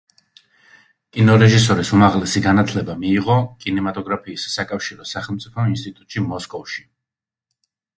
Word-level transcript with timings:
კინორეჟისორის 1.17 1.91
უმაღლესი 1.99 2.43
განათლება 2.47 2.97
მიიღო 3.03 3.37
კინემატოგრაფიის 3.67 4.49
საკავშირო 4.59 5.11
სახელმწიფო 5.15 5.71
ინსტიტუტში, 5.77 6.31
მოსკოვში. 6.37 6.89